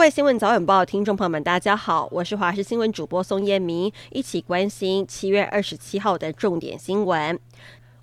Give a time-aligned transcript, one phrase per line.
[0.00, 7.38] 各位新闻早晚报听众朋友们，大家好，我是华视新闻主播宋燕明，一起关心七月二十七号的重点新闻。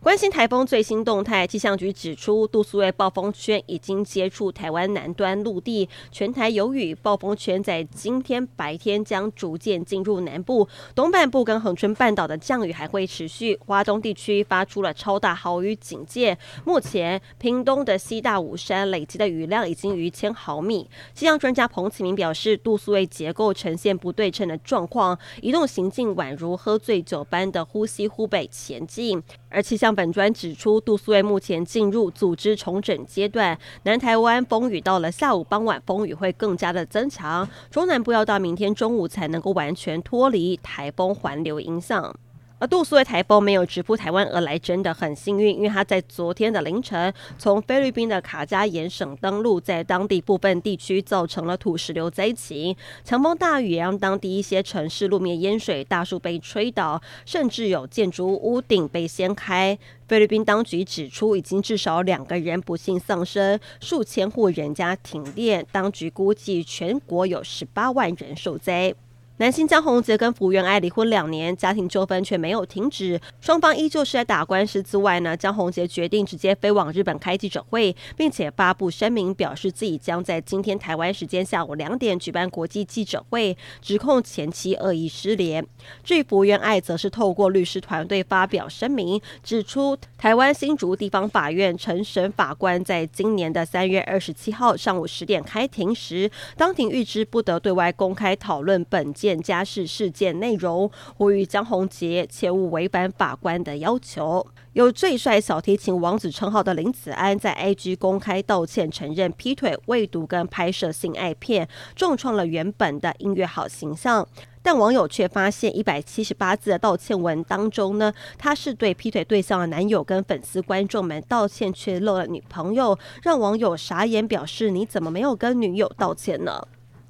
[0.08, 6.96] 关心台风最新动态，气象局指出，杜苏芮暴风圈已经接触台湾南端陆地，全台有雨。
[6.96, 10.66] 暴风圈在今天白天将逐渐进入南部、
[10.96, 13.60] 东半部跟恒春半岛的降雨还会持续。
[13.66, 16.38] 华东地区发出了超大豪雨警戒。
[16.64, 20.90] 目前，屏东的西大武山累积的雨量已经逾千毫米。
[21.14, 29.22] 气象专家彭启明表示，杜苏芮结构呈现不对称的状况，移动行径宛如喝醉酒般的呼西忽北前进。
[29.50, 42.16] 而气象本专指出，杜苏芮目前进入组织重整阶段，南台湾风雨到了下午傍晚，风雨会更加的增强，中南部要到明天中午才能够完全脱离台风环流影响。
[42.60, 59.78] 而杜苏芮台风没有直扑台湾而来，真的很幸运，因为它在昨天的凌晨从菲律宾的卡加延省登陆，在当地部分地区造成了土石流灾情，强风大雨让当地一些城市路面淹水，大树被吹倒，甚至有建筑物屋顶被掀开。
[60.08, 68.96] 菲律宾当局指出，已经至少两个人不幸丧生，数千户人家停电，当局估计全国有十八万人受灾。
[69.40, 75.38] 男星江宏杰跟福原爱离婚两年，家庭纠纷却没有停止，双方依旧是在打官司之外呢。
[75.38, 85.64] 江宏杰决定直接飞往日本开记者会，并且发布声明，表示自己将在今天台湾时间下午两点举办国际记者会，指控前妻恶意失联。
[86.04, 99.27] 至于福原爱，则是透过律师团队发表声明，指出台湾新竹地方法院陈审法官在今年的三月二十七号上午十点开庭时，当庭预知不得对外公开讨论本件。
[99.36, 104.46] 家事事件内容，呼吁江宏杰切勿违反法官的要求。
[104.74, 114.28] 有最帅小提琴王子称号的林子安在 IG 公开道歉，承认劈腿、未毒跟拍摄性爱片，重创了原本的音乐好形象。
[114.62, 126.68] 但网友却发现一百七十八字的道歉文当中呢，他是对劈腿对象的男友跟粉丝观众们道歉，却漏了女朋友，让网友傻眼，表示你怎么没有跟女友道歉呢？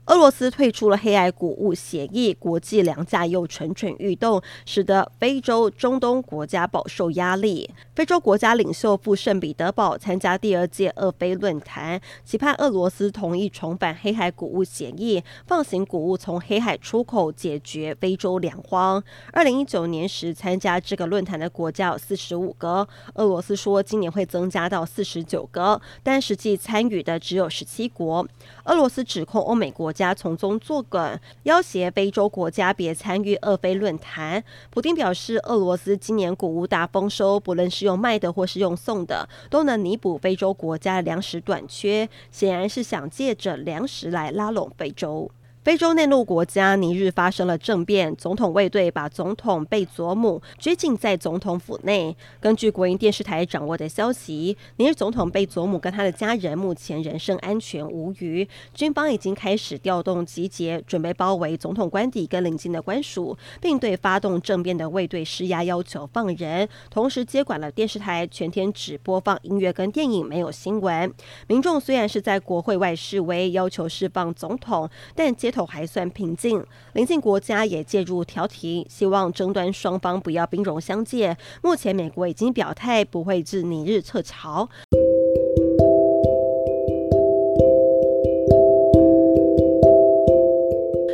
[0.08, 7.70] 俄罗斯退出了黑海谷物协议，国际粮价又蠢蠢欲动，使得非洲、中东国家饱受压力。
[7.94, 19.04] 非洲国家领袖赴圣彼得堡参加第二届俄非论坛，期盼俄罗斯同意重返黑海谷物协议，放行谷物从黑海出口，解决非洲粮荒。
[19.34, 28.26] 二零一九年时参加这个论坛的国家有四十五个，俄罗斯说今年会增加到四十九个，但实际参与的只有十七国。
[28.64, 34.44] 俄罗斯指控欧美国家从中作梗，要挟非洲国家别参与俄非论坛。
[34.70, 42.08] 普丁表示，俄罗斯今年谷物大丰收，不论是用卖的或是用送的，都能弥补非洲国家的粮食短缺。
[42.30, 45.32] 显然是想借着粮食来拉拢非洲。
[45.68, 52.16] 非洲内陆国家尼日发生了政变，总统卫队把总统贝佐姆拘禁在总统府内。
[52.40, 58.48] 根据国营电视台掌握的消息，尼日总统贝佐姆跟他的家人目前人身安全无虞。
[58.74, 66.70] 军方已经开始调动集结，准备包围总统官邸跟邻近的官署，并对发动政变的卫队施压，要求放人。
[66.90, 71.14] 同时接管了电视台，全天只播放音乐跟电影，没有新闻。
[71.48, 76.64] 民众虽然是在国会外示威，要求释放总统，但街头还算平静，
[76.94, 81.38] 邻近国家也介入调停，希望争端双方不要兵戎相见。
[81.62, 84.70] 目前美国已经表态不会致尼日撤侨。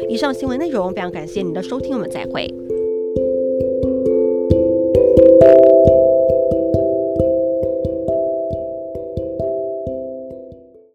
[0.09, 2.47] 以上新闻内容非常感谢您的收听，我们再会。